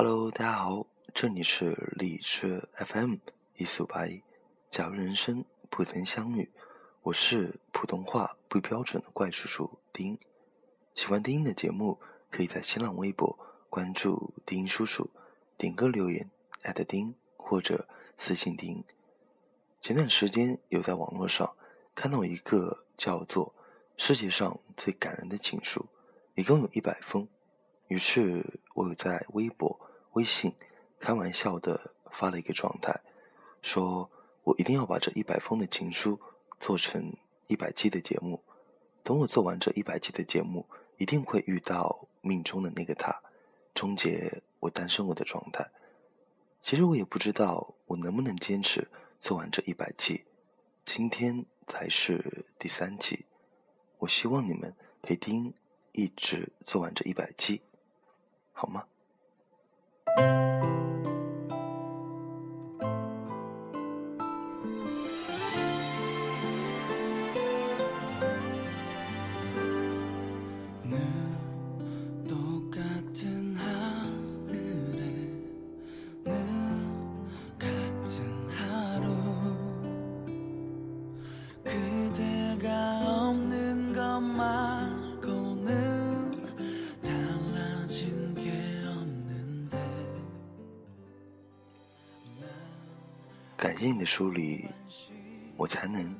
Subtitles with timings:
[0.00, 3.16] Hello，大家好，这里是荔枝 FM
[3.56, 4.22] 一四五八一，
[4.68, 6.48] 假如人生不曾相遇，
[7.02, 10.16] 我是普通话不标准的怪叔叔丁。
[10.94, 11.98] 喜欢丁的节目，
[12.30, 13.36] 可以在新浪微博
[13.68, 15.10] 关注丁叔叔，
[15.56, 16.30] 点歌留言
[16.62, 18.84] 艾特丁或者私信丁。
[19.80, 21.56] 前段时间有在网络上
[21.96, 23.46] 看到一个叫做
[23.96, 25.80] 《世界上最感人的情书》，
[26.40, 27.26] 一共有一百封。
[27.88, 29.80] 于是我有在微博、
[30.18, 30.52] 微信
[30.98, 33.00] 开玩笑的发了一个状态，
[33.62, 34.10] 说
[34.42, 36.20] 我一定要把这一百封的情书
[36.58, 37.14] 做成
[37.46, 38.42] 一百期的节目。
[39.04, 40.66] 等我做完这一百期的节目，
[40.96, 43.22] 一定会遇到命中的那个他，
[43.72, 45.70] 终结我单身我的状态。
[46.58, 48.88] 其实我也不知道我能不能坚持
[49.20, 50.24] 做完这一百期，
[50.84, 53.24] 今天才是第三期。
[53.98, 55.54] 我希望你们陪丁
[55.92, 57.62] 一直做完这一百期。
[58.52, 58.88] 好吗？
[84.38, 84.67] my
[93.68, 94.64] 感谢你的疏离，
[95.54, 96.16] 我才能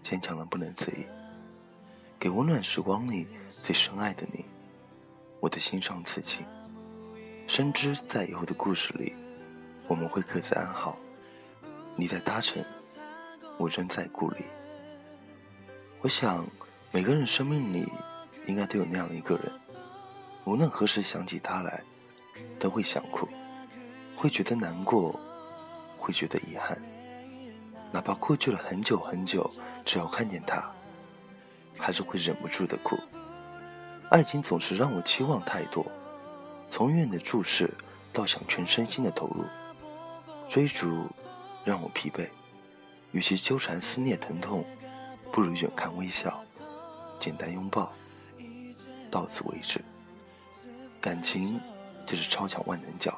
[0.00, 1.04] 坚强的不能自已。
[2.20, 4.44] 给温暖时光里最深爱的你，
[5.40, 6.46] 我的心上刺青。
[7.48, 9.12] 深知在以后的故事里，
[9.88, 10.96] 我们会各自安好。
[11.96, 12.64] 你在搭乘，
[13.58, 14.44] 我仍在故里。
[16.00, 16.46] 我想，
[16.92, 17.92] 每个人生命里
[18.46, 19.52] 应该都有那样一个人，
[20.44, 21.82] 无论何时想起他来，
[22.56, 23.28] 都会想哭，
[24.14, 25.18] 会觉得难过。
[26.08, 26.80] 会觉得遗憾，
[27.92, 29.46] 哪怕过去了很久很久，
[29.84, 30.64] 只要看见他，
[31.76, 32.98] 还是会忍不住的哭。
[34.08, 35.84] 爱情总是让我期望太多，
[36.70, 37.70] 从远的注视
[38.10, 39.44] 到想全身心的投入，
[40.48, 41.06] 追逐
[41.62, 42.26] 让我疲惫。
[43.12, 44.64] 与其纠缠思念疼痛，
[45.30, 46.42] 不如远看微笑，
[47.18, 47.92] 简单拥抱，
[49.10, 49.78] 到此为止。
[51.02, 51.60] 感情
[52.06, 53.14] 就是超强万能胶，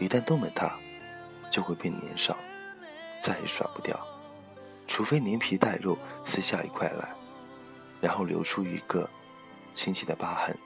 [0.00, 0.68] 一旦动了它。
[1.52, 2.34] 就会变粘上，
[3.22, 3.94] 再也甩不掉。
[4.88, 7.14] 除非连皮带肉撕下一块来，
[8.00, 9.08] 然后留出一个
[9.74, 10.56] 清晰的疤痕，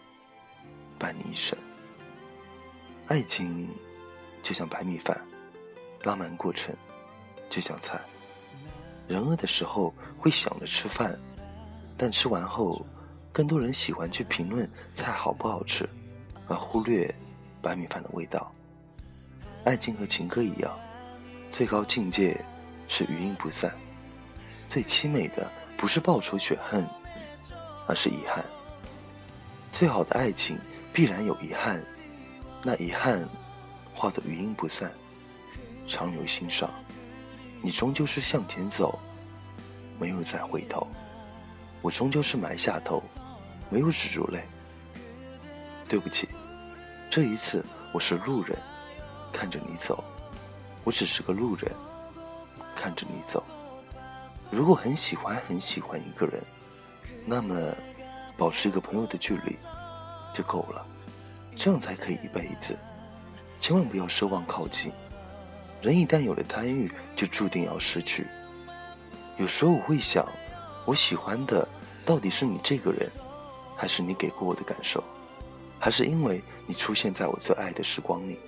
[0.96, 1.58] 伴你一生。
[3.08, 3.68] 爱情
[4.42, 5.20] 就像白米饭，
[6.04, 6.74] 浪漫过程
[7.50, 8.00] 就像菜。
[9.08, 11.18] 人饿的时候会想着吃饭，
[11.96, 12.86] 但吃完后，
[13.32, 15.88] 更多人喜欢去评论菜好不好吃，
[16.48, 17.12] 而忽略
[17.60, 18.52] 白米饭的味道。
[19.66, 20.72] 爱情和情歌一样，
[21.50, 22.40] 最高境界
[22.86, 23.74] 是余音不散。
[24.68, 25.44] 最凄美的
[25.76, 26.86] 不是报仇雪恨，
[27.88, 28.44] 而是遗憾。
[29.72, 30.56] 最好的爱情
[30.92, 31.82] 必然有遗憾，
[32.62, 33.28] 那遗憾
[33.92, 34.88] 化作余音不散，
[35.88, 36.70] 长留心上。
[37.60, 38.96] 你终究是向前走，
[39.98, 40.86] 没有再回头；
[41.82, 43.02] 我终究是埋下头，
[43.68, 44.44] 没有止住泪。
[45.88, 46.28] 对不起，
[47.10, 48.56] 这一次我是路人。
[49.36, 50.02] 看着你走，
[50.82, 51.70] 我只是个路人。
[52.74, 53.42] 看着你走，
[54.50, 56.42] 如果很喜欢很喜欢一个人，
[57.26, 57.54] 那么
[58.36, 59.56] 保持一个朋友的距离
[60.32, 60.86] 就够了，
[61.54, 62.74] 这样才可以一辈子。
[63.58, 64.90] 千万不要奢望靠近，
[65.82, 68.26] 人一旦有了贪欲，就注定要失去。
[69.36, 70.26] 有时候我会想，
[70.86, 71.66] 我喜欢的
[72.06, 73.10] 到底是你这个人，
[73.76, 75.02] 还是你给过我的感受，
[75.78, 78.38] 还是因为你出现在我最爱的时光里？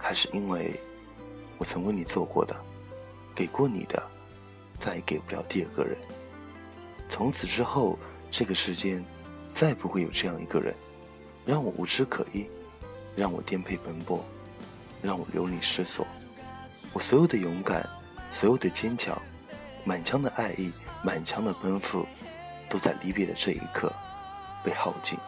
[0.00, 0.80] 还是因为，
[1.58, 2.56] 我曾为你做过的，
[3.34, 4.02] 给过你的，
[4.78, 5.96] 再也给不了第二个人。
[7.08, 7.98] 从此之后，
[8.30, 9.04] 这个世间
[9.54, 10.74] 再不会有这样一个人，
[11.44, 12.46] 让我无枝可依，
[13.14, 14.24] 让我颠沛奔波，
[15.02, 16.06] 让我流离失所。
[16.92, 17.86] 我所有的勇敢，
[18.32, 19.20] 所有的坚强，
[19.84, 20.72] 满腔的爱意，
[21.04, 22.06] 满腔的奔赴，
[22.68, 23.92] 都在离别的这一刻
[24.64, 25.18] 被耗尽。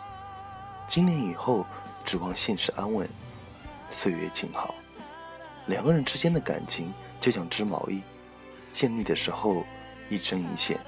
[0.88, 1.67] 今年以后，
[2.05, 3.08] 指望现实安稳。
[3.93, 4.75] 岁月静好，
[5.67, 8.03] 两个人之间的感情就像织毛衣，
[8.73, 9.62] 建立的时候
[10.09, 10.81] 一针一线，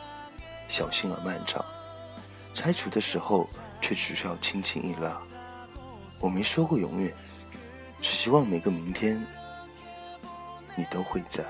[0.69, 1.63] 小心而漫长；
[2.55, 3.49] 拆除的时候
[3.81, 5.21] 却只需要轻轻一拉。
[6.19, 7.15] 我没说过永远，
[8.01, 9.23] 只希望每个明天，
[10.75, 11.45] 你都会在。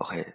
[0.00, 0.32] OK，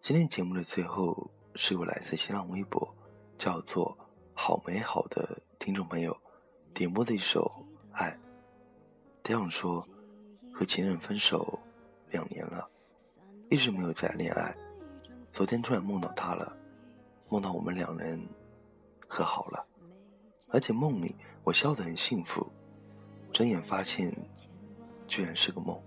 [0.00, 2.96] 今天节目的最后是我来自新浪微博，
[3.36, 3.94] 叫做
[4.32, 6.16] “好美好”的听众朋友
[6.72, 7.44] 点播的一首
[7.92, 8.10] 《爱》。
[9.22, 9.86] 这样说，
[10.50, 11.58] 和前任分手
[12.08, 12.66] 两年了，
[13.50, 14.56] 一直没有再恋爱。
[15.30, 16.50] 昨天突然梦到他了，
[17.28, 18.18] 梦到我们两人
[19.06, 19.62] 和好了，
[20.48, 22.50] 而且梦里我笑得很幸福。
[23.30, 24.10] 睁眼发现，
[25.06, 25.78] 居然是个梦。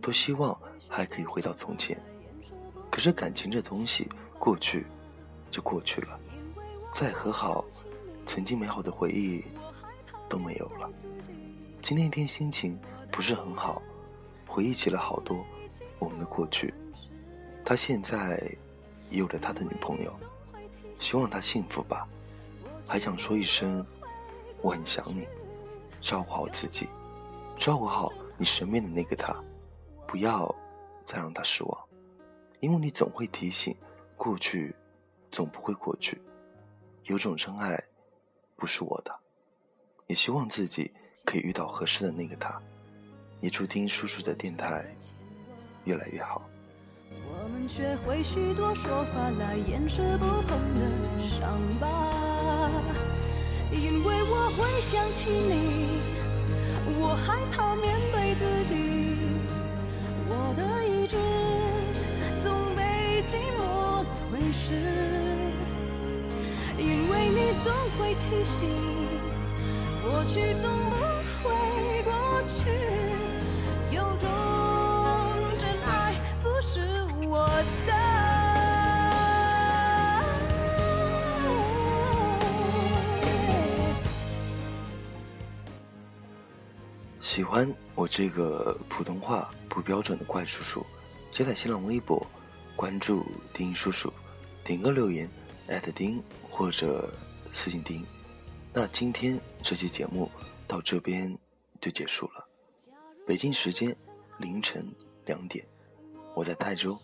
[0.00, 0.58] 多希望
[0.88, 2.02] 还可以回到从前。
[2.92, 4.06] 可是感情这东西，
[4.38, 4.84] 过去
[5.50, 6.20] 就过去了，
[6.92, 7.64] 再和好，
[8.26, 9.42] 曾经美好的回忆
[10.28, 10.90] 都没有了。
[11.80, 12.78] 今天一天心情
[13.10, 13.80] 不是很好，
[14.46, 15.42] 回忆起了好多
[15.98, 16.74] 我们的过去。
[17.64, 18.38] 他现在
[19.08, 20.12] 也有了他的女朋友，
[21.00, 22.06] 希望他幸福吧。
[22.86, 23.82] 还想说一声，
[24.60, 25.26] 我很想你，
[26.02, 26.86] 照顾好自己，
[27.56, 29.34] 照顾好你身边的那个他，
[30.06, 30.54] 不要
[31.06, 31.78] 再让他失望。
[32.62, 33.76] 因为你总会提醒，
[34.16, 34.72] 过去
[35.32, 36.22] 总不会过去，
[37.06, 37.82] 有种真爱
[38.54, 39.12] 不是我的，
[40.06, 40.92] 也希望自己
[41.24, 42.62] 可以遇到合适的那个他。
[43.40, 44.86] 也祝听叔叔的电台
[45.86, 46.40] 越来越好。
[47.10, 50.88] 我们学会许多说法来掩饰不碰的
[51.26, 52.70] 伤疤，
[53.72, 55.98] 因为我会想起你，
[57.00, 58.72] 我害怕面对自己，
[67.98, 68.68] 会提醒，
[70.02, 70.96] 过去总不
[71.42, 72.12] 会过
[72.48, 72.70] 去，
[73.94, 74.28] 有种
[75.58, 76.80] 真爱不是
[77.28, 77.48] 我
[77.86, 77.92] 的。
[87.20, 90.84] 喜欢我这个普通话不标准的怪叔叔，
[91.30, 92.26] 就在新浪微博。
[92.74, 94.12] 关注丁叔叔，
[94.64, 95.30] 点个留言，
[95.68, 97.12] 艾特丁或者
[97.52, 98.04] 私信丁。
[98.72, 100.30] 那今天这期节目
[100.66, 101.38] 到这边
[101.80, 102.44] 就结束了。
[103.26, 103.94] 北京时间
[104.38, 104.90] 凌晨
[105.26, 105.64] 两点，
[106.34, 106.98] 我在泰州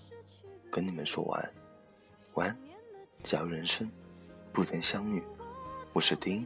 [0.70, 1.52] 跟你们说晚安。
[2.34, 2.58] 晚安，
[3.22, 3.88] 假如人生
[4.52, 5.22] 不曾相遇，
[5.92, 6.44] 我是丁，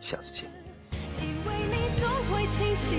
[0.00, 0.50] 下次见。
[1.22, 2.98] 因为你总会提醒，